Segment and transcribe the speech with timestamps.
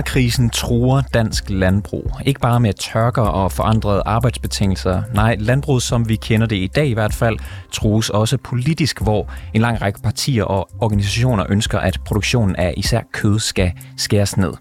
[0.00, 2.12] Klimakrisen truer dansk landbrug.
[2.26, 5.02] Ikke bare med tørker og forandrede arbejdsbetingelser.
[5.14, 7.38] Nej, landbruget, som vi kender det i dag i hvert fald,
[7.72, 13.00] trues også politisk, hvor en lang række partier og organisationer ønsker, at produktionen af især
[13.12, 14.52] kød skal skæres ned.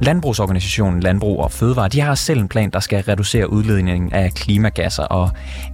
[0.00, 5.02] Landbrugsorganisationen Landbrug og Fødevare, de har selv en plan, der skal reducere udledningen af klimagasser,
[5.02, 5.30] og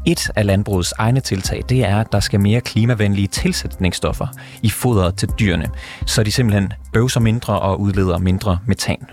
[0.06, 4.26] et af landbrugets egne tiltag, det er, at der skal mere klimavenlige tilsætningsstoffer
[4.62, 5.68] i fodret til dyrene,
[6.06, 9.06] så de simpelthen bøvser mindre og udleder mindre metan.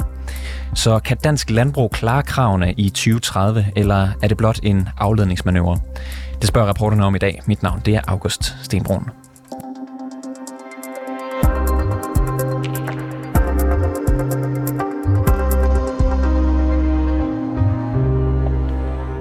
[0.76, 5.80] Så kan dansk landbrug klare kravene i 2030, eller er det blot en afledningsmanøvre?
[6.42, 7.42] Det spørger reporterne om i dag.
[7.46, 9.10] Mit navn det er August Stenbrun.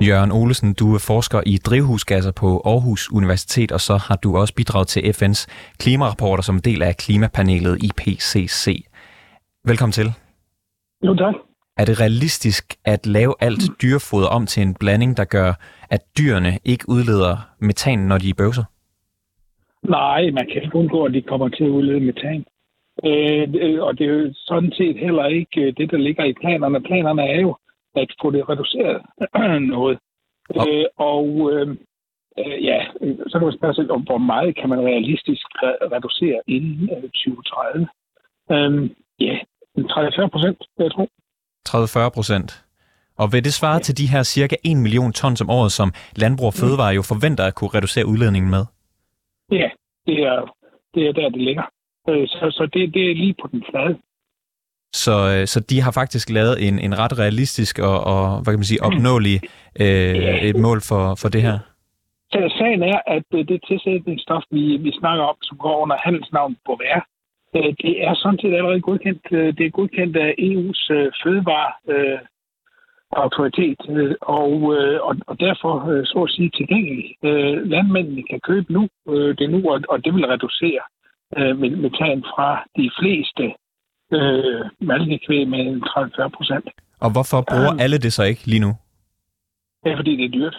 [0.09, 4.55] Jørgen Olesen, du er forsker i drivhusgasser på Aarhus Universitet, og så har du også
[4.55, 5.43] bidraget til FN's
[5.83, 8.65] klimarapporter som del af klimapanelet IPCC.
[9.71, 10.09] Velkommen til.
[11.07, 11.34] Jo, tak.
[11.81, 15.53] Er det realistisk at lave alt dyrefoder om til en blanding, der gør,
[15.91, 18.65] at dyrene ikke udleder metan, når de bøvser?
[19.83, 22.45] Nej, man kan ikke undgå, at de kommer til at udlede metan.
[23.05, 26.81] Øh, og det er jo sådan set heller ikke øh, det, der ligger i planerne.
[26.81, 27.57] Planerne er jo,
[27.97, 29.03] at få det reduceret
[29.75, 29.99] noget.
[30.51, 30.73] Okay.
[30.73, 31.69] Øh, og øh,
[32.39, 32.79] øh, ja,
[33.29, 37.03] så kan man spørge sig om, hvor meget kan man realistisk re- reducere inden øh,
[37.03, 37.89] 2030?
[38.55, 39.37] Øh, ja,
[39.79, 41.09] 30-40 procent, jeg tror.
[41.69, 42.67] 30-40 procent.
[43.19, 43.85] Og vil det svare ja.
[43.87, 46.61] til de her cirka 1 million tons om året, som Landbrug og mm.
[46.61, 48.65] Fødevare jo forventer at kunne reducere udledningen med?
[49.61, 49.69] Ja,
[50.07, 50.39] det er,
[50.95, 51.67] det er der, det ligger.
[52.09, 53.99] Øh, så, så det, det er lige på den flade.
[55.05, 58.63] Så, øh, så de har faktisk lavet en, en ret realistisk og, og hvad kan
[58.63, 59.37] man sige, opnåelig
[59.81, 61.59] øh, et mål for, for det her?
[62.33, 65.97] Så sagen er, at øh, det tilsætningsstof, vi, vi snakker om, som går under
[66.67, 66.99] på vær,
[67.56, 69.23] øh, det er sådan set allerede godkendt.
[69.59, 70.83] Det er godkendt af EU's
[71.23, 72.19] fødevare øh,
[73.12, 73.81] autoritet,
[74.21, 74.51] og,
[75.09, 75.73] og, og derfor
[76.05, 77.17] så at sige tilgængelig.
[77.73, 78.89] Landmændene kan købe nu,
[79.39, 80.83] det nu, og, og det vil reducere
[81.83, 83.45] metan fra de fleste
[84.12, 86.69] øh, malkekvæg med 30-40 procent.
[87.00, 88.72] Og hvorfor bruger um, alle det så ikke lige nu?
[89.84, 90.56] Det er, fordi det er dyrt.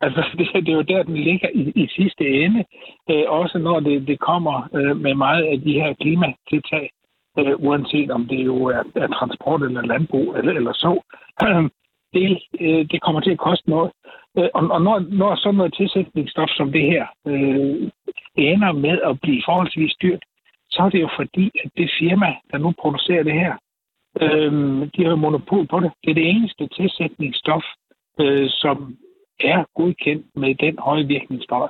[0.00, 2.64] Altså, det, det er jo der, den ligger i, i sidste ende.
[3.10, 6.90] Øh, også når det, det kommer øh, med meget af de her klimatiltag,
[7.38, 11.00] øh, uanset om det jo er, er transport eller landbrug eller, eller så.
[11.42, 11.70] Øh,
[12.14, 13.90] det, øh, det kommer til at koste noget.
[14.38, 17.90] Øh, og, og når, når sådan noget tilsætningsstof som det her øh,
[18.36, 20.22] ender med at blive forholdsvis dyrt,
[20.70, 23.54] så er det jo fordi, at det firma, der nu producerer det her,
[24.22, 24.52] øh,
[24.94, 25.90] de har jo monopol på det.
[26.02, 27.64] Det er det eneste tilsætningsstof,
[28.20, 28.96] øh, som
[29.40, 31.68] er godkendt med den høje virkningsgrad.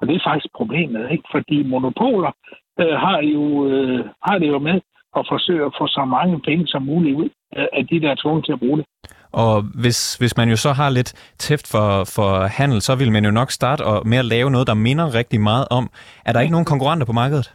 [0.00, 1.24] Og det er faktisk problemet, ikke?
[1.34, 2.32] Fordi monopoler
[2.80, 4.80] øh, har, jo, øh, har det jo med
[5.16, 8.44] at forsøge at få så mange penge som muligt ud af de, der er tvunget
[8.44, 8.86] til at bruge det.
[9.32, 13.24] Og hvis, hvis man jo så har lidt tæft for, for handel, så vil man
[13.24, 15.90] jo nok starte med at lave noget, der minder rigtig meget om.
[16.24, 17.52] Er der ikke nogen konkurrenter på markedet?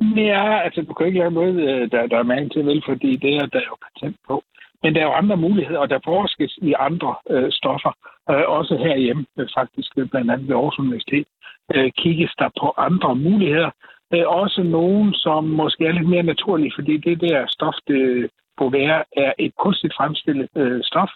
[0.00, 3.16] Ja, altså du kan ikke lave noget, øh, der, der er mand til, vel, fordi
[3.16, 4.42] det er der er jo patent på.
[4.82, 7.92] Men der er jo andre muligheder, og der forskes i andre øh, stoffer.
[8.30, 11.26] Øh, også herhjemme, øh, faktisk øh, blandt andet ved Aarhus Universitet,
[11.74, 13.70] øh, kigges der på andre muligheder.
[14.14, 18.68] Øh, også nogen, som måske er lidt mere naturlige, fordi det der stof, det på
[18.68, 21.10] være, er et kunstigt fremstillet øh, stof.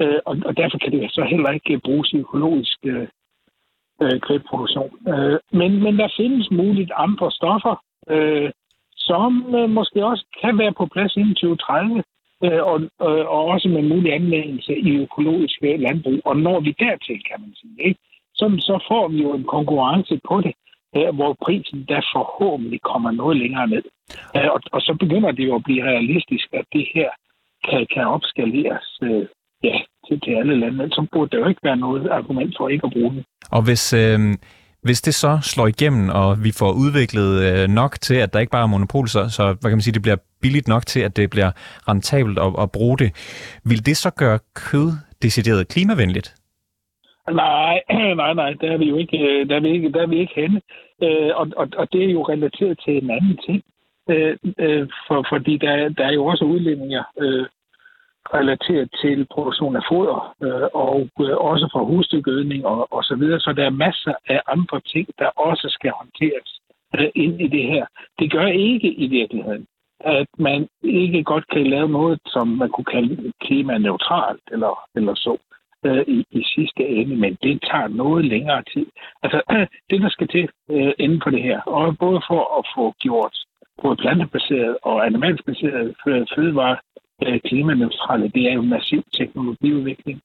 [0.00, 3.08] Øh, og, og derfor kan det så heller ikke øh, bruges i økologisk øh,
[4.02, 4.20] øh.
[5.08, 7.74] Øh, men, men der findes muligt andre stoffer,
[8.10, 8.50] øh,
[8.96, 12.02] som øh, måske også kan være på plads inden 2030,
[12.44, 16.20] øh, og, øh, og også med mulig anvendelse i økologisk landbrug.
[16.24, 18.00] Og når vi dertil, kan man sige, ikke?
[18.34, 20.54] Så, så får vi jo en konkurrence på det,
[20.96, 23.84] øh, hvor prisen der forhåbentlig kommer noget længere ned.
[24.36, 27.10] Øh, og, og så begynder det jo at blive realistisk, at det her
[27.68, 29.26] kan, kan opskaleres øh,
[29.64, 29.76] ja,
[30.06, 30.90] til, til alle lande.
[30.90, 33.24] Så burde der jo ikke være noget argument for ikke at bruge det.
[33.50, 33.92] Og hvis...
[33.92, 34.20] Øh
[34.82, 38.50] hvis det så slår igennem, og vi får udviklet øh, nok til, at der ikke
[38.50, 41.16] bare er monopol, så, så hvad kan man sige, det bliver billigt nok til, at
[41.16, 41.50] det bliver
[41.88, 43.10] rentabelt at, at bruge det,
[43.64, 44.88] vil det så gøre kød
[45.22, 46.34] decideret klimavenligt?
[47.30, 47.80] Nej,
[48.22, 50.18] nej, nej, der er vi jo ikke, øh, der er vi ikke, der er vi
[50.20, 50.60] ikke henne.
[51.02, 53.62] Øh, og, og, og det er jo relateret til en anden ting.
[54.10, 57.46] Øh, øh, for, fordi der, der er jo også udledninger øh,
[58.34, 63.40] relateret til produktion af foder, øh, og øh, også fra husdyrgødning og, og så videre.
[63.40, 66.50] Så der er masser af andre ting, der også skal håndteres
[66.98, 67.86] øh, ind i det her.
[68.18, 69.66] Det gør ikke i virkeligheden,
[70.00, 75.36] at man ikke godt kan lave noget, som man kunne kalde klimaneutralt eller, eller så
[75.86, 78.86] øh, i, i sidste ende, men det tager noget længere tid.
[79.22, 79.40] Altså,
[79.90, 83.36] det der skal til øh, inden for det her, og både for at få gjort
[83.82, 86.76] både plantebaseret og animalsbaseret øh, fødevarer
[87.26, 90.20] øh, klimaneutrale, det er jo massiv teknologiudvikling.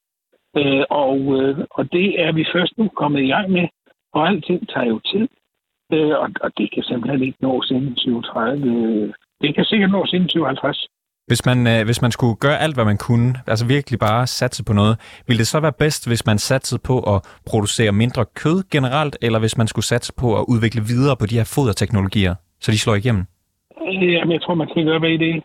[0.58, 3.68] Øh, og, øh, og det er vi først nu kommet i gang med,
[4.14, 5.28] og alting tager jo tid.
[5.94, 9.14] Øh, og, og det kan simpelthen ikke nås inden 2030.
[9.42, 10.88] Det kan sikkert nås inden 2050.
[11.28, 14.64] Hvis man, øh, hvis man skulle gøre alt, hvad man kunne, altså virkelig bare satse
[14.66, 14.96] på noget,
[15.28, 17.20] ville det så være bedst, hvis man satsede på at
[17.50, 21.36] producere mindre kød generelt, eller hvis man skulle satse på at udvikle videre på de
[21.36, 23.24] her foderteknologier, så de slår igennem?
[23.92, 25.44] Jamen, jeg tror, man skal gøre begge det.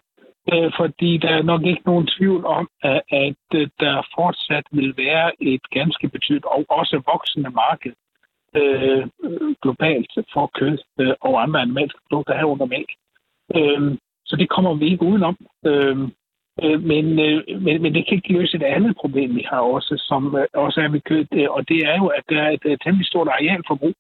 [0.53, 4.95] Øh, fordi der er nok ikke nogen tvivl om, at, at øh, der fortsat vil
[4.97, 7.93] være et ganske betydeligt og også voksende marked
[8.57, 9.07] øh,
[9.63, 12.91] globalt for kød øh, og andre animalske produkter herunder mælk.
[13.57, 15.37] Øh, så det kommer vi ikke udenom.
[15.67, 15.97] Øh,
[16.63, 19.95] øh men, øh, men, men det kan ikke løse et andet problem, vi har også,
[20.09, 23.07] som også er med kød, og det er jo, at der er et, et temmelig
[23.07, 23.95] stort arealforbrug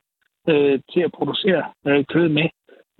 [0.48, 2.48] øh, til at producere øh, kød med.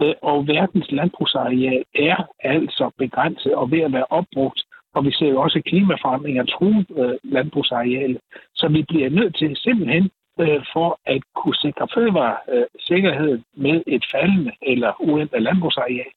[0.02, 4.60] Øh, og verdens landbrugsareal er altså begrænset og ved at være opbrugt.
[4.94, 8.20] Og vi ser jo også klimaforandringer true øh, landbrugsarealet.
[8.54, 10.10] Så vi bliver nødt til simpelthen
[10.40, 16.12] øh, for at kunne sikre fødevaresikkerhed øh, med et faldende eller uændret landbrugsareal,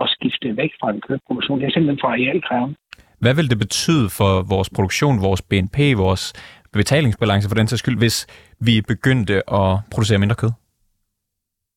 [0.00, 1.60] at skifte væk fra en kødproduktion.
[1.60, 2.76] Det er simpelthen for arealkrævende.
[3.20, 6.24] Hvad vil det betyde for vores produktion, vores BNP, vores
[6.72, 8.26] betalingsbalance for den sags skyld, hvis
[8.60, 10.52] vi begyndte at producere mindre kød?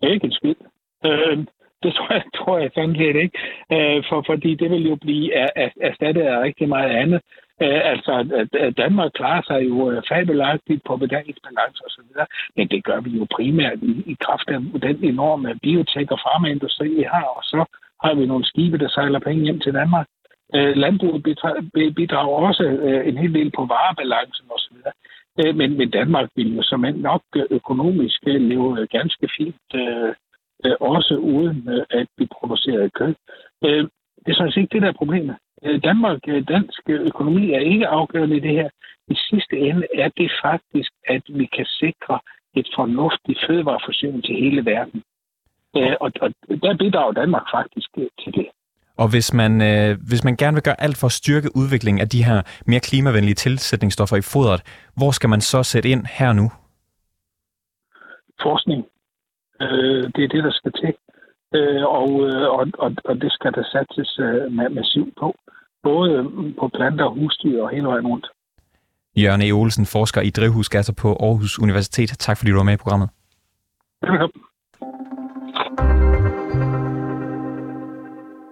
[0.04, 0.56] Ikke en skid.
[1.06, 1.38] Øh,
[1.84, 3.38] det tror jeg, tror jeg sådan set ikke.
[3.76, 5.34] Øh, for, fordi det vil jo blive
[5.90, 7.22] erstattet af rigtig meget andet.
[7.62, 8.14] Øh, altså,
[8.78, 12.10] Danmark klarer sig jo øh, fabelagtigt på betalingsbalance osv.,
[12.58, 16.88] men det gør vi jo primært i, i kraft af den enorme biotek- og farmaindustri,
[16.90, 17.66] vi har, og så
[18.04, 20.08] har vi nogle skibe, der sejler penge hjem til Danmark.
[20.56, 21.24] Øh, landbruget
[21.96, 24.78] bidrager også øh, en hel del på varebalancen osv.
[25.40, 30.14] Øh, men, men Danmark vil jo som nok økonomisk øh, leve ganske fint, øh,
[30.66, 33.16] øh, også uden øh, at vi producerer kød.
[33.66, 33.84] Øh,
[34.24, 35.36] det er sådan set ikke det, der er problemet.
[35.64, 38.70] Øh, Danmark, dansk økonomi er ikke afgørende i det her.
[39.08, 42.20] I sidste ende er det faktisk, at vi kan sikre
[42.56, 45.04] et fornuftigt fødevareforsyning til hele verden.
[45.78, 46.30] Øh, og, og
[46.64, 48.48] der bidrager Danmark faktisk øh, til det.
[48.98, 52.10] Og hvis man, øh, hvis man gerne vil gøre alt for at styrke udviklingen af
[52.10, 54.62] de her mere klimavenlige tilsætningsstoffer i fodret,
[54.98, 56.52] hvor skal man så sætte ind her nu?
[58.42, 58.86] Forskning.
[59.64, 60.94] Øh, det er det, der skal til.
[61.58, 65.36] Øh, og, øh, og, og, og det skal der satses øh, massivt på.
[65.84, 68.28] Både på planter, husdyr og hele vejen rundt.
[69.18, 69.52] Jørgen E.
[69.52, 72.10] Olsen, forsker i drivhusgasser på Aarhus Universitet.
[72.20, 73.10] Tak fordi du var med i programmet.
[74.02, 74.42] Velkommen.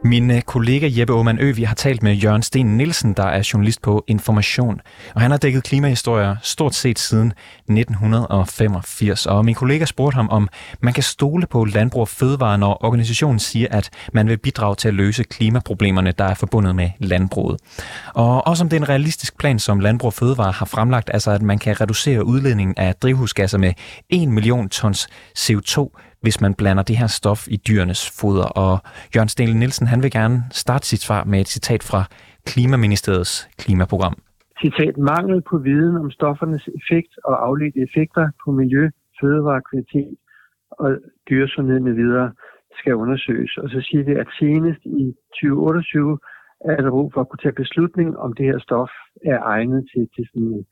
[0.04, 3.50] Min øh, kollega Jeppe Aumann Ø, vi har talt med Jørgen Sten Nielsen, der er
[3.54, 4.82] journalist på Information.
[5.16, 7.34] Og han har dækket klimahistorier stort set siden
[7.70, 9.26] 1985.
[9.26, 10.50] Og min kollega spurgte ham, om
[10.80, 14.88] man kan stole på Landbrug og Fødevare, når organisationen siger, at man vil bidrage til
[14.88, 17.60] at løse klimaproblemerne, der er forbundet med landbruget.
[18.14, 21.32] Og også om det er en realistisk plan, som Landbrug og Fødevare har fremlagt, altså
[21.32, 23.74] at man kan reducere udledningen af drivhusgasser med
[24.10, 25.08] 1 million tons
[25.40, 25.90] CO2
[26.22, 28.48] hvis man blander det her stof i dyrenes foder.
[28.64, 28.80] Og
[29.16, 32.02] Jørgen Stenle Nielsen, han vil gerne starte sit svar med et citat fra
[32.46, 34.16] Klimaministeriets klimaprogram.
[34.62, 38.90] Citat, mangel på viden om stoffernes effekt og afledte effekter på miljø,
[39.22, 40.16] fødevarekvalitet
[40.72, 40.90] og
[41.30, 42.32] dyresundhed med videre
[42.80, 43.58] skal undersøges.
[43.58, 46.20] Og så siger det, at senest i 2028
[46.66, 48.90] er der brug for at kunne tage beslutning om det her stof
[49.26, 50.66] er egnet til, til sådan en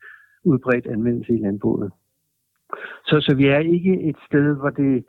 [0.44, 1.90] udbredt anvendelse i landbruget.
[3.08, 5.04] Så, så vi er ikke et sted, hvor det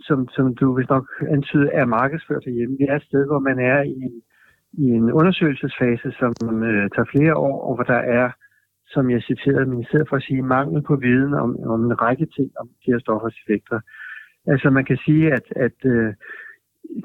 [0.00, 2.76] som, som du vist nok antyder, er markedsført hjemme.
[2.78, 4.22] Det er et sted, hvor man er i en,
[4.72, 8.30] i en undersøgelsesfase, som øh, tager flere år, og hvor der er,
[8.86, 12.50] som jeg citerede ministeriet for at sige, mangel på viden om, om en række ting
[12.60, 13.80] om de her stoffers effekter.
[14.46, 16.14] Altså man kan sige, at, at øh,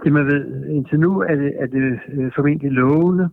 [0.04, 3.30] det man ved indtil nu, er det, er det øh, formentlig lovende,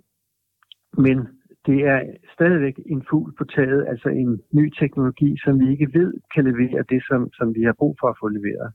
[0.99, 1.19] men
[1.67, 2.01] det er
[2.35, 6.85] stadigvæk en fugl på taget, altså en ny teknologi, som vi ikke ved kan levere
[6.89, 8.73] det, som, som vi har brug for at få leveret.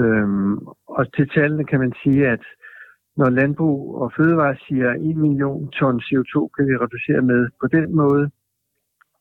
[0.00, 0.58] Øhm,
[0.96, 2.44] og til tallene kan man sige, at
[3.16, 7.96] når landbrug og fødevare siger 1 million ton CO2 kan vi reducere med på den
[7.96, 8.30] måde,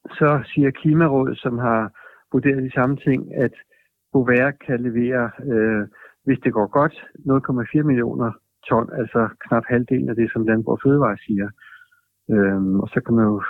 [0.10, 1.92] så siger Klimarådet, som har
[2.34, 3.54] vurderet de samme ting, at
[4.13, 5.88] Bovaer kan levere, øh,
[6.25, 8.32] hvis det går godt, 0,4 millioner
[8.70, 11.50] ton, altså knap halvdelen af det, som Landbrug og Fødevare siger.
[12.34, 13.44] Øhm, og så kan man jo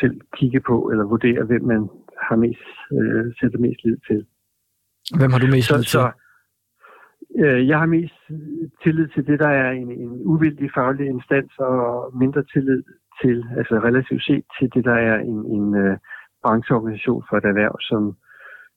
[0.00, 1.88] selv kigge på eller vurdere, hvem man
[2.28, 2.68] har mest,
[2.98, 4.26] øh, sætter mest lid til.
[5.18, 5.86] Hvem har du mest lid til?
[5.86, 6.04] Så,
[7.38, 8.14] Øh, jeg har mest
[8.82, 12.82] tillid til det, der er en, en uvildig faglig instans, og mindre tillid
[13.22, 15.96] til, altså relativt set til det, der er en, en uh,
[16.42, 18.16] brancheorganisation for et erhverv, som,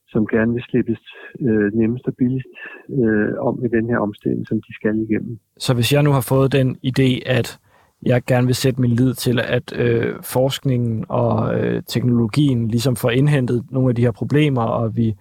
[0.08, 1.02] som gerne vil slippes
[1.40, 2.48] uh, nemmest og billigst
[2.88, 5.40] uh, om i den her omstilling, som de skal igennem.
[5.58, 7.60] Så hvis jeg nu har fået den idé, at
[8.06, 13.10] jeg gerne vil sætte min lid til, at øh, forskningen og øh, teknologien ligesom får
[13.10, 15.14] indhentet nogle af de her problemer, og vi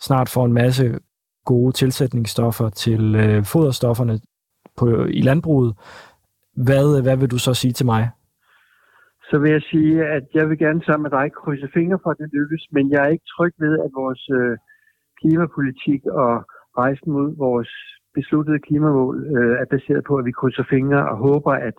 [0.00, 0.98] snart får en masse
[1.52, 4.14] gode tilsætningsstoffer til øh, foderstofferne
[4.78, 4.86] på,
[5.20, 5.72] i landbruget.
[6.66, 8.02] Hvad, øh, hvad vil du så sige til mig?
[9.30, 12.18] Så vil jeg sige, at jeg vil gerne sammen med dig krydse fingre for, at
[12.18, 14.56] det lykkes, men jeg er ikke tryg ved, at vores øh,
[15.20, 16.32] klimapolitik og
[16.82, 17.70] rejsen mod vores
[18.14, 21.78] besluttede klimamål øh, er baseret på, at vi krydser fingre og håber, at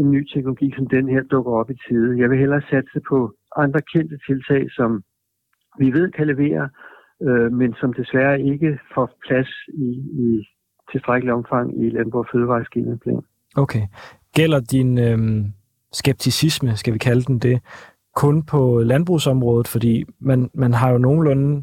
[0.00, 2.18] en ny teknologi som den her dukker op i tide.
[2.20, 3.18] Jeg vil hellere satse på
[3.56, 4.90] andre kendte tiltag, som
[5.78, 6.68] vi ved kan levere,
[7.22, 9.88] øh, men som desværre ikke får plads i,
[10.24, 10.48] i
[10.92, 13.22] tilstrækkelig omfang i Landbrug og Fødevareskemaplan.
[13.56, 13.82] Okay.
[14.34, 15.44] Gælder din øh,
[15.92, 17.60] skepticisme, skal vi kalde den det,
[18.16, 19.68] kun på landbrugsområdet?
[19.68, 21.62] Fordi man, man har jo nogenlunde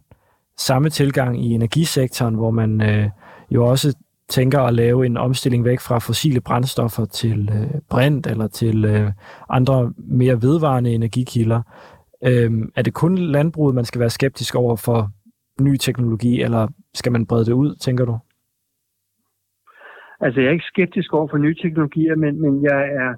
[0.57, 3.09] samme tilgang i energisektoren, hvor man øh,
[3.51, 3.97] jo også
[4.29, 9.11] tænker at lave en omstilling væk fra fossile brændstoffer til øh, brint eller til øh,
[9.49, 11.61] andre mere vedvarende energikilder.
[12.25, 15.11] Øh, er det kun landbruget, man skal være skeptisk over for
[15.61, 18.17] ny teknologi, eller skal man brede det ud, tænker du?
[20.19, 23.13] Altså, jeg er ikke skeptisk over for nye teknologier, men, men jeg er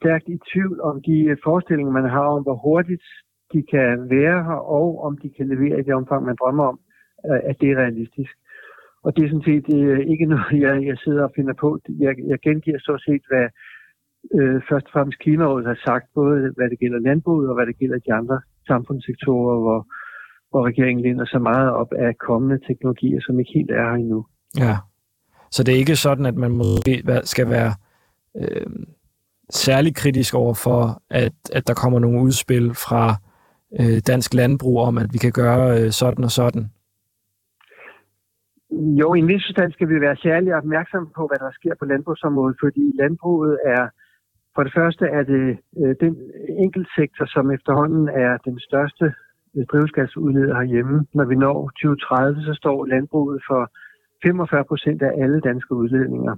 [0.00, 3.06] stærkt i tvivl om de øh, forestillinger, man har om, hvor hurtigt
[3.52, 6.78] de kan være her, og om de kan levere i det omfang, man drømmer om,
[7.28, 8.32] øh, at det er realistisk.
[9.04, 11.78] Og det er sådan set det er ikke noget, jeg, jeg sidder og finder på.
[11.98, 13.46] Jeg, jeg gengiver så set, hvad
[14.38, 17.78] øh, først og fremmest Klimarådet har sagt, både hvad det gælder landbruget og hvad det
[17.78, 19.80] gælder de andre samfundssektorer, hvor,
[20.50, 24.26] hvor regeringen læner sig meget op af kommende teknologier, som ikke helt er her endnu.
[24.58, 24.76] Ja,
[25.50, 27.72] så det er ikke sådan, at man måske skal være
[28.36, 28.66] øh,
[29.50, 33.04] særlig kritisk over for, at, at der kommer nogle udspil fra
[33.80, 36.64] øh, dansk landbrug om, at vi kan gøre øh, sådan og sådan?
[39.00, 41.84] Jo, i en vis forstand skal vi være særlig opmærksomme på, hvad der sker på
[41.84, 43.88] landbrugsområdet, fordi landbruget er,
[44.54, 46.14] for det første er det øh, den
[46.64, 49.06] enkeltsektor, som efterhånden er den største
[49.56, 51.06] Øh, drivhusgasudleder herhjemme.
[51.14, 53.72] Når vi når 2030, så står landbruget for
[54.24, 56.36] 45 procent af alle danske udledninger.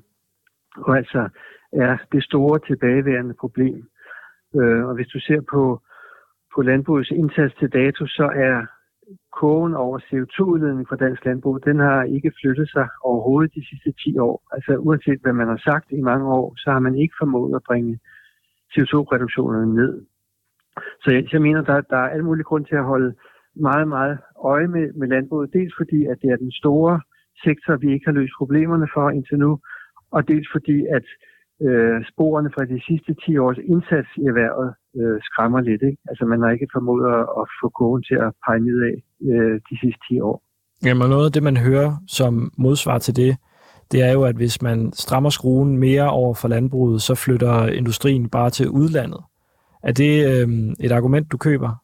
[0.76, 1.28] Og altså
[1.72, 3.88] er det store tilbageværende problem.
[4.56, 5.80] Øh, og hvis du ser på,
[6.54, 8.66] på landbrugets indsats til dato, så er
[9.32, 14.18] kurven over CO2-udledning fra dansk landbrug, den har ikke flyttet sig overhovedet de sidste 10
[14.18, 14.42] år.
[14.52, 17.62] Altså uanset hvad man har sagt i mange år, så har man ikke formået at
[17.68, 17.98] bringe
[18.72, 20.06] CO2-reduktionerne ned.
[21.02, 23.14] Så jeg, jeg mener, der, der er alle mulige grund til at holde
[23.56, 25.52] meget, meget øje med, med landbruget.
[25.52, 27.00] Dels fordi, at det er den store
[27.44, 29.60] sektor, vi ikke har løst problemerne for indtil nu,
[30.10, 31.06] og dels fordi, at
[31.66, 35.82] øh, sporene fra de sidste 10 års indsats i erhvervet øh, skræmmer lidt.
[35.82, 36.00] Ikke?
[36.08, 38.96] Altså man har ikke formået at, at få kogen til at pege nedad
[39.30, 40.42] øh, de sidste 10 år.
[40.84, 43.32] Jamen noget af det, man hører som modsvar til det,
[43.92, 48.28] det er jo, at hvis man strammer skruen mere over for landbruget, så flytter industrien
[48.28, 49.20] bare til udlandet.
[49.82, 50.48] Er det øh,
[50.80, 51.82] et argument, du køber?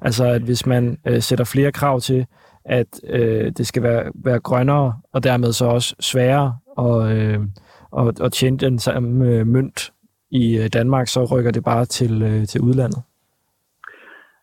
[0.00, 2.26] Altså, at hvis man øh, sætter flere krav til,
[2.64, 7.40] at øh, det skal være, være grønnere, og dermed så også sværere at, øh,
[7.90, 9.92] og, og tjene den samme øh, mønt
[10.30, 13.02] i øh, Danmark, så rykker det bare til, øh, til udlandet?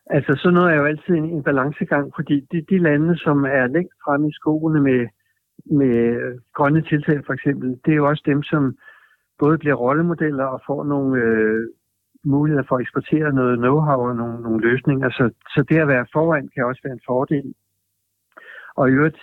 [0.06, 3.66] Altså sådan noget er jo altid en, en balancegang, fordi de, de lande, som er
[3.66, 5.06] længst fremme i skoene med,
[5.80, 5.94] med
[6.54, 8.76] grønne tiltag for eksempel, det er jo også dem, som
[9.38, 11.66] både bliver rollemodeller og får nogle øh,
[12.24, 15.10] muligheder for at eksportere noget know-how og nogle, nogle løsninger.
[15.10, 17.54] Så, så det at være foran kan også være en fordel.
[18.76, 19.20] Og i øvrigt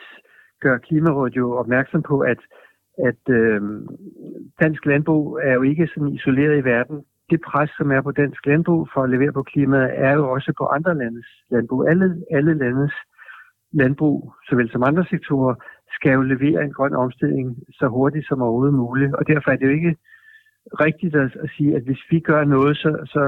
[0.62, 2.40] gør Klimarådet jo opmærksom på, at
[2.98, 3.62] at øh,
[4.62, 6.98] dansk landbrug er jo ikke sådan isoleret i verden.
[7.30, 10.54] Det pres, som er på dansk landbrug for at levere på klimaet, er jo også
[10.58, 11.88] på andre landes landbrug.
[11.90, 12.94] Alle, alle landes
[13.74, 15.56] landbrug, såvel som andre sektorer,
[15.96, 19.14] skal jo levere en grøn omstilling så hurtigt som overhovedet muligt.
[19.16, 19.96] Og derfor er det jo ikke
[20.86, 23.24] rigtigt at, at sige, at hvis vi gør noget, så, så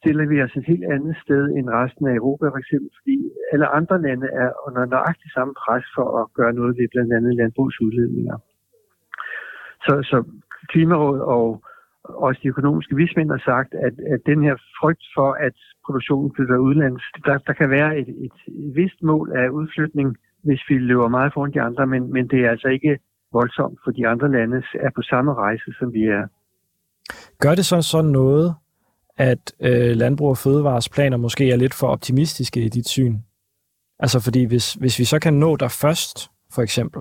[0.00, 3.16] stiller vi os et helt andet sted end resten af Europa for eksempel, fordi
[3.52, 7.34] alle andre lande er under nøjagtig samme pres for at gøre noget ved blandt andet
[7.34, 8.36] landbrugsudledninger.
[9.86, 10.18] Så, så
[10.68, 11.62] Klimarådet og
[12.04, 15.56] også de økonomiske vismænd har sagt, at, at den her frygt for, at
[15.86, 20.62] produktionen flytter udlands, der, der kan være et, et, et vist mål af udflytning, hvis
[20.68, 22.98] vi løber meget foran de andre, men, men det er altså ikke
[23.32, 26.26] voldsomt, for de andre lande er på samme rejse, som vi er.
[27.40, 28.54] Gør det så sådan noget,
[29.16, 33.16] at øh, Landbrug og Fødevares planer måske er lidt for optimistiske i dit syn?
[33.98, 37.00] Altså fordi hvis, hvis vi så kan nå der først, for eksempel,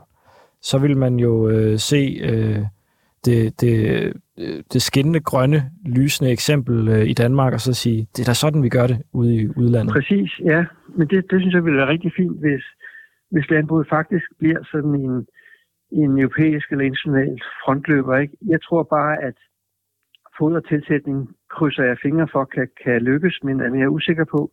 [0.62, 2.60] så vil man jo øh, se øh,
[3.25, 4.03] det, det,
[4.38, 8.33] øh, det skinnende grønne, lysende eksempel øh, i Danmark, og så sige, det er da
[8.33, 9.93] sådan, vi gør det ude i udlandet.
[9.93, 10.65] Præcis, ja.
[10.98, 12.63] Men det, det synes jeg ville være rigtig fint, hvis,
[13.31, 15.27] hvis landbruget faktisk bliver sådan en,
[15.91, 18.17] en europæisk eller international frontløber.
[18.17, 18.38] Ikke?
[18.48, 19.38] Jeg tror bare, at
[20.38, 24.52] fodertilsætning krydser jeg fingre for kan, kan lykkes, men er mere usikker på.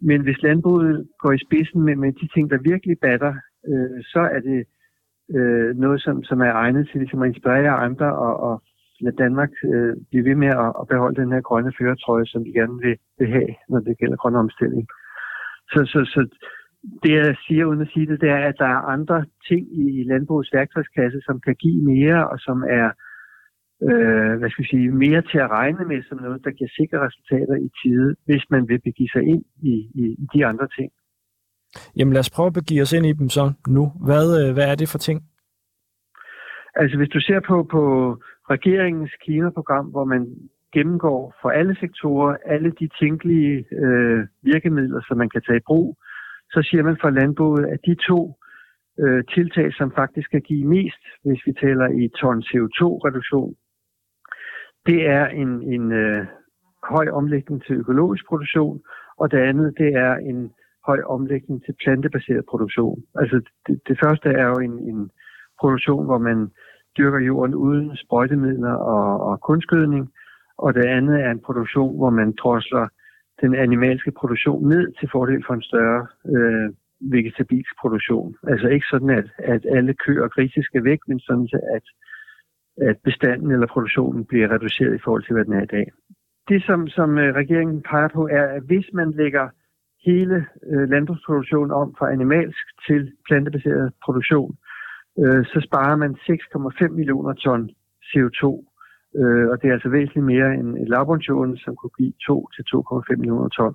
[0.00, 3.34] Men hvis landbruget går i spidsen med, med de ting, der virkelig batter,
[3.68, 4.64] øh, så er det
[5.36, 8.62] øh, noget, som, som er egnet til ligesom at inspirere andre og, og
[9.00, 12.50] lade Danmark øh, blive ved med at, at beholde den her grønne føretrøje, som vi
[12.50, 14.86] gerne vil, vil have, når det gælder grøn omstilling.
[15.72, 16.20] Så, så, så
[17.02, 20.04] det, jeg siger uden at sige det, det er, at der er andre ting i
[20.04, 23.09] landbrugets værktøjskasse, som kan give mere, og som er øh,
[24.38, 27.56] hvad skal vi sige, mere til at regne med som noget, der giver sikre resultater
[27.66, 30.90] i tide, hvis man vil begive sig ind i, i, i de andre ting.
[31.96, 33.92] Jamen lad os prøve at begive os ind i dem så nu.
[34.06, 35.22] Hvad, øh, hvad er det for ting?
[36.74, 37.82] Altså hvis du ser på, på
[38.50, 40.22] regeringens klimaprogram, hvor man
[40.74, 45.96] gennemgår for alle sektorer alle de tænkelige øh, virkemidler, som man kan tage i brug,
[46.52, 48.20] så siger man for landbruget, at de to
[49.02, 53.54] øh, tiltag, som faktisk skal give mest, hvis vi taler i ton CO2-reduktion,
[54.86, 56.26] det er en, en øh,
[56.88, 58.80] høj omlægning til økologisk produktion,
[59.16, 60.50] og det andet, det er en
[60.86, 63.02] høj omlægning til plantebaseret produktion.
[63.14, 65.10] Altså det, det første er jo en, en
[65.60, 66.50] produktion, hvor man
[66.98, 70.12] dyrker jorden uden sprøjtemidler og, og kunstgødning,
[70.58, 72.88] og det andet er en produktion, hvor man drosler
[73.40, 76.68] den animalske produktion ned til fordel for en større øh,
[77.00, 78.34] vegetabilsk produktion.
[78.48, 81.86] Altså ikke sådan, at, at alle køer og grise skal væk, men sådan, at,
[82.80, 85.86] at bestanden eller produktionen bliver reduceret i forhold til, hvad den er i dag.
[86.48, 89.48] Det, som, som øh, regeringen peger på, er, at hvis man lægger
[90.06, 94.56] hele øh, landbrugsproduktionen om fra animalsk til plantebaseret produktion,
[95.18, 97.70] øh, så sparer man 6,5 millioner ton
[98.10, 98.44] CO2.
[99.20, 103.16] Øh, og det er altså væsentligt mere end lavbundsjorden, som kunne give 2 til 2,5
[103.16, 103.74] millioner ton.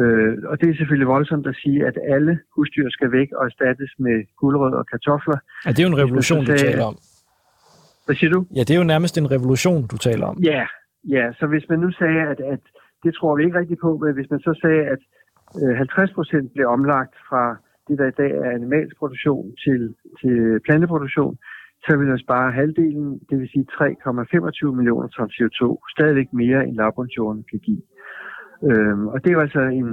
[0.00, 3.90] Øh, og det er selvfølgelig voldsomt at sige, at alle husdyr skal væk og erstattes
[3.98, 5.38] med gulerødder og kartofler.
[5.64, 6.96] Ja, det er jo en revolution, sagde, du taler om.
[8.08, 8.40] Hvad siger du?
[8.56, 10.36] Ja, det er jo nærmest en revolution, du taler om.
[10.50, 10.64] Ja,
[11.16, 11.24] ja.
[11.38, 12.62] så hvis man nu sagde, at, at
[13.04, 15.00] det tror vi ikke rigtigt på, men hvis man så sagde, at
[15.76, 17.44] 50 øh, procent bliver omlagt fra
[17.88, 19.80] det, der i dag er animalsk produktion til,
[20.20, 21.34] til planteproduktion,
[21.86, 25.62] så vil der spare halvdelen, det vil sige 3,25 millioner ton CO2,
[25.94, 27.82] stadigvæk mere end lavbundsjorden kan give.
[28.70, 29.88] Øhm, og det er jo altså en,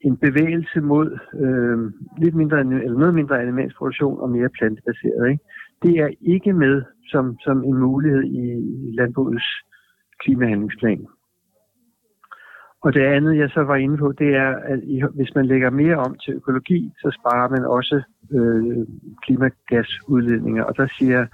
[0.00, 5.30] en bevægelse mod øhm, lidt mindre, eller noget mindre animalsk produktion og mere plantebaseret.
[5.32, 5.44] Ikke?
[5.84, 8.44] Det er ikke med som, som en mulighed i,
[8.98, 9.44] landbrugets
[10.20, 11.06] klimahandlingsplan.
[12.84, 14.80] Og det andet, jeg så var inde på, det er, at
[15.14, 18.86] hvis man lægger mere om til økologi, så sparer man også øh,
[19.22, 20.64] klimagasudledninger.
[20.64, 21.26] Og der siger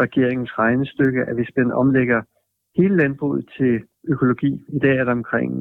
[0.00, 2.22] regeringens regnestykke, at hvis man omlægger
[2.76, 5.52] hele landbruget til økologi, i dag er der omkring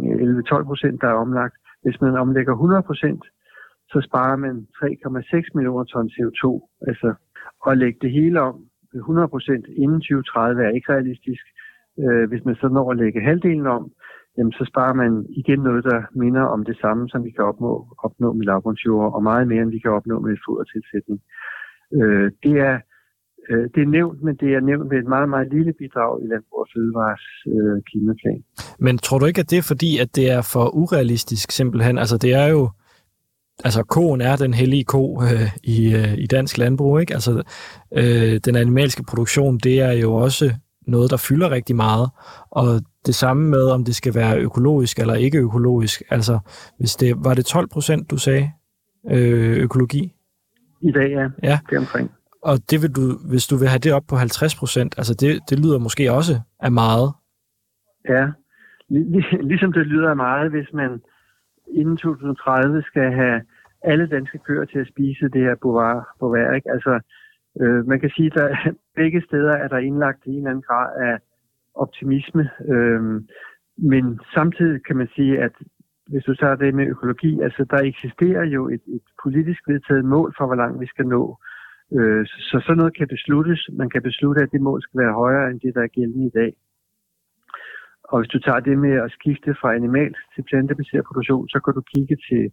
[0.52, 1.56] 11-12 procent, der er omlagt.
[1.84, 3.24] Hvis man omlægger 100 procent,
[3.92, 6.44] så sparer man 3,6 millioner ton CO2.
[6.88, 7.14] Altså
[7.68, 8.56] at lægge det hele om
[8.96, 11.44] 100% inden 2030 er ikke realistisk.
[12.04, 13.92] Øh, hvis man så når at lægge halvdelen om,
[14.38, 17.72] jamen så sparer man igen noget, der minder om det samme, som vi kan opnå,
[17.98, 21.20] opnå med lavbundsjord, og meget mere, end vi kan opnå med fodertilsætning.
[21.98, 22.76] Øh, det er
[23.50, 26.28] øh, det er nævnt, men det er nævnt med et meget, meget lille bidrag i
[26.32, 28.44] Landbrug og Fødevares øh, klimaplan.
[28.80, 31.98] Men tror du ikke, at det er fordi, at det er for urealistisk simpelthen?
[31.98, 32.70] Altså det er jo,
[33.64, 37.14] altså koen er den hellige ko øh, i, øh, i dansk landbrug, ikke?
[37.14, 37.44] Altså
[37.98, 40.54] øh, den animalske produktion, det er jo også
[40.88, 42.10] noget, der fylder rigtig meget,
[42.52, 46.02] og det samme med, om det skal være økologisk eller ikke økologisk.
[46.10, 46.40] Altså,
[46.80, 48.52] hvis det, var det 12 procent, du sagde,
[49.12, 50.14] øh, økologi?
[50.82, 51.28] I dag, ja.
[51.44, 51.60] ja.
[51.70, 52.12] Det omkring.
[52.42, 55.40] Og det vil du, hvis du vil have det op på 50 procent, altså det,
[55.50, 57.14] det lyder måske også af meget.
[58.10, 58.26] Ja,
[59.52, 61.02] ligesom det lyder af meget, hvis man
[61.68, 63.42] inden 2030 skal have
[63.82, 66.72] alle danske køer til at spise det her bovar, ikke?
[66.72, 67.00] Altså,
[67.62, 68.58] øh, man kan sige, at
[69.00, 71.18] begge steder er der indlagt en eller anden grad af
[71.76, 72.50] optimisme.
[72.68, 73.02] Øh,
[73.78, 75.52] men samtidig kan man sige, at
[76.08, 80.34] hvis du tager det med økologi, altså der eksisterer jo et, et politisk vedtaget mål
[80.38, 81.40] for, hvor langt vi skal nå.
[81.98, 83.70] Øh, så sådan noget kan besluttes.
[83.74, 86.36] Man kan beslutte, at det mål skal være højere end det, der er gældende i
[86.40, 86.54] dag.
[88.10, 91.74] Og hvis du tager det med at skifte fra animalsk til plantebaseret produktion, så kan
[91.74, 92.44] du kigge til,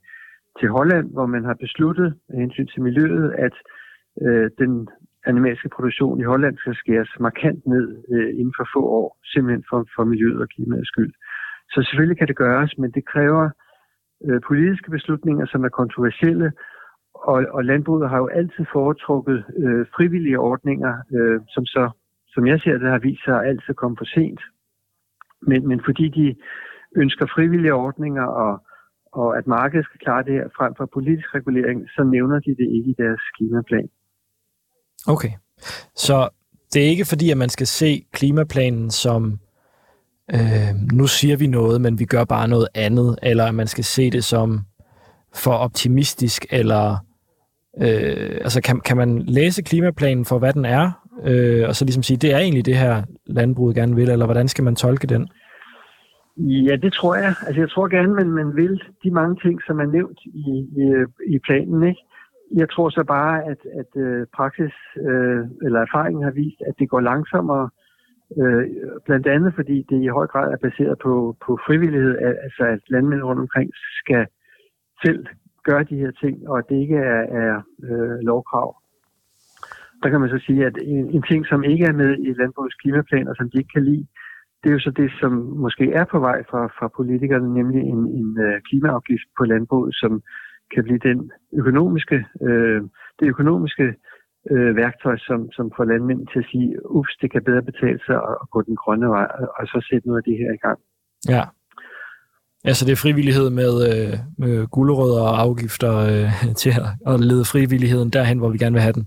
[0.59, 3.55] til Holland, hvor man har besluttet af hensyn til miljøet, at
[4.23, 4.89] øh, den
[5.27, 9.87] animalske produktion i Holland skal skæres markant ned øh, inden for få år, simpelthen for,
[9.97, 11.13] for miljøet og klimaets skyld.
[11.73, 13.51] Så selvfølgelig kan det gøres, men det kræver
[14.27, 16.53] øh, politiske beslutninger, som er kontroversielle,
[17.15, 21.91] og, og landbruget har jo altid foretrukket øh, frivillige ordninger, øh, som så,
[22.29, 24.41] som jeg ser det, har vist sig at altid komme for sent.
[25.49, 26.35] Men, men fordi de
[26.97, 28.63] ønsker frivillige ordninger, og,
[29.13, 32.69] og at markedet skal klare det her frem for politisk regulering, så nævner de det
[32.77, 33.89] ikke i deres klimaplan.
[35.07, 35.33] Okay,
[35.95, 36.29] så
[36.73, 39.39] det er ikke fordi, at man skal se klimaplanen som
[40.35, 43.85] øh, nu siger vi noget, men vi gør bare noget andet, eller at man skal
[43.85, 44.61] se det som
[45.35, 46.97] for optimistisk, eller
[47.81, 52.03] øh, altså kan, kan man læse klimaplanen for, hvad den er, øh, og så ligesom
[52.03, 55.29] sige, det er egentlig det her landbruget gerne vil, eller hvordan skal man tolke den?
[56.37, 57.35] Ja, det tror jeg.
[57.47, 60.51] Altså, jeg tror gerne, man, man vil de mange ting, som er nævnt i,
[60.83, 60.85] i,
[61.35, 61.83] i planen.
[61.83, 62.03] Ikke?
[62.55, 66.89] Jeg tror så bare, at, at øh, praksis øh, eller erfaringen har vist, at det
[66.89, 67.69] går langsommere,
[68.41, 68.65] øh,
[69.07, 73.23] blandt andet fordi det i høj grad er baseret på, på frivillighed, altså at landmænd
[73.23, 73.71] rundt omkring
[74.01, 74.27] skal
[75.05, 75.27] selv
[75.65, 78.82] gøre de her ting, og at det ikke er, er øh, lovkrav.
[80.03, 82.75] Der kan man så sige, at en, en ting, som ikke er med i landbrugets
[82.75, 84.07] klimaplan, og som de ikke kan lide,
[84.61, 85.33] det er jo så det, som
[85.65, 90.23] måske er på vej fra, fra politikerne, nemlig en, en uh, klimaafgift på landbruget, som
[90.75, 92.81] kan blive den økonomiske, øh,
[93.19, 93.87] det økonomiske
[94.51, 98.17] øh, værktøj, som, som får landmænd til at sige, ups, det kan bedre betale sig
[98.31, 100.79] at, at gå den grønne vej, og så sætte noget af det her i gang.
[101.29, 101.45] Ja.
[102.65, 106.73] Altså det er frivillighed med, øh, med gulerødder og afgifter øh, til
[107.07, 109.07] at lede frivilligheden derhen, hvor vi gerne vil have den.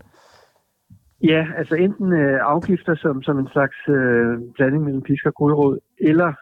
[1.32, 5.80] Ja, altså enten øh, afgifter som, som en slags øh, blanding mellem pisk og gulerod,
[6.00, 6.34] eller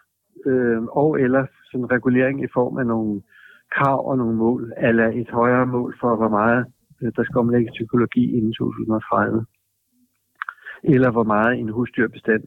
[0.45, 3.21] øh, og eller sådan regulering i form af nogle
[3.75, 6.65] krav og nogle mål, eller et højere mål for, hvor meget
[7.01, 9.45] øh, der skal omlægges psykologi inden 2030.
[10.83, 12.43] Eller hvor meget en husdyrbestand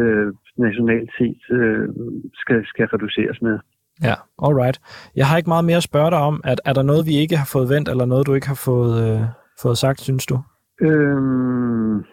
[0.00, 1.88] øh, nationalt set øh,
[2.34, 3.58] skal, skal reduceres med.
[4.02, 4.80] Ja, alright.
[5.16, 6.40] Jeg har ikke meget mere at spørge dig om.
[6.44, 8.94] Er, er der noget, vi ikke har fået vendt, eller noget, du ikke har fået,
[9.04, 9.20] øh,
[9.62, 10.38] fået sagt, synes du?
[10.80, 12.04] Øhm,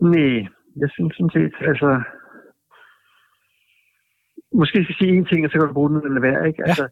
[0.00, 2.02] nej, jeg synes sådan set, altså...
[4.54, 6.62] Måske skal jeg sige en ting, og så kan du bruge den eller være, ikke?
[6.66, 6.88] Altså, ja.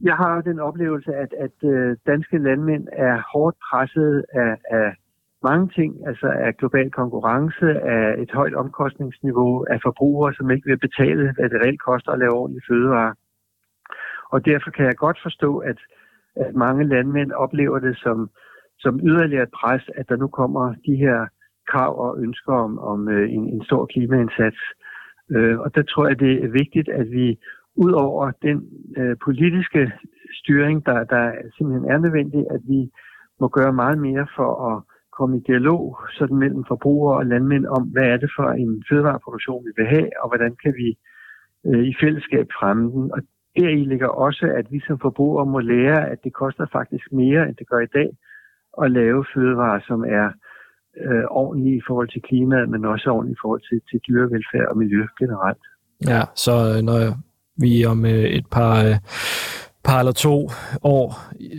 [0.00, 4.94] Jeg har den oplevelse, at, at øh, danske landmænd er hårdt presset af, af
[5.42, 10.78] mange ting, altså af global konkurrence, af et højt omkostningsniveau, af forbrugere, som ikke vil
[10.78, 13.14] betale, hvad det reelt koster at lave ordentlige fødevarer.
[14.32, 15.78] Og derfor kan jeg godt forstå, at,
[16.36, 18.30] at mange landmænd oplever det som,
[18.78, 21.26] som yderligere pres, at der nu kommer de her
[21.70, 24.60] krav og ønsker om, om øh, en, en stor klimaindsats.
[25.30, 27.38] Øh, og der tror jeg, det er vigtigt, at vi
[27.76, 28.58] ud over den
[28.96, 29.92] øh, politiske
[30.40, 32.90] styring, der, der simpelthen er nødvendig, at vi
[33.40, 34.82] må gøre meget mere for at
[35.18, 39.66] komme i dialog sådan mellem forbrugere og landmænd om, hvad er det for en fødevareproduktion,
[39.66, 40.88] vi vil have, og hvordan kan vi
[41.66, 43.12] øh, i fællesskab fremme den.
[43.12, 43.20] Og
[43.56, 47.56] deri ligger også, at vi som forbrugere må lære, at det koster faktisk mere, end
[47.56, 48.10] det gør i dag,
[48.82, 50.26] at lave fødevarer, som er
[51.04, 54.76] øh, ordentlige i forhold til klimaet, men også ordentlige i forhold til, til dyrevelfærd og
[54.78, 55.62] miljø generelt.
[56.12, 57.00] Ja, så øh, når
[57.62, 58.96] vi om øh, et par, øh,
[59.84, 60.36] par eller to
[60.82, 61.06] år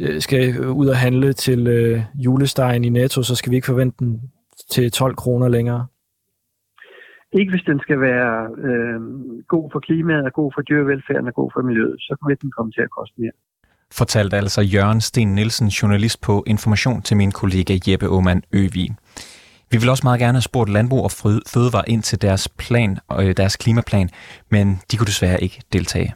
[0.02, 0.42] øh, skal
[0.82, 4.22] ud og handle til øh, julestegen i Netto, så skal vi ikke forvente den
[4.70, 5.88] til 12 kroner længere.
[7.32, 9.00] Ikke hvis den skal være øh,
[9.48, 12.72] god for klimaet, og god for dyrevelfærden og god for miljøet, så kan den komme
[12.72, 13.38] til at koste mere.
[13.92, 18.90] Fortalte altså Jørgen Sten Nielsen, journalist på Information til min kollega Jeppe Aumann Øvig.
[19.72, 21.12] Vi vil også meget gerne have spurgt Landbrug og
[21.48, 24.10] Fødevare ind til deres plan og deres klimaplan,
[24.50, 26.14] men de kunne desværre ikke deltage.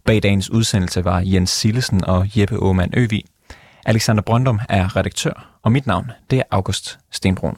[0.04, 3.24] Bag dagens udsendelse var Jens Sillesen og Jeppe Aumann Øvi.
[3.86, 7.56] Alexander Brøndum er redaktør, og mit navn det er August Stenbrun.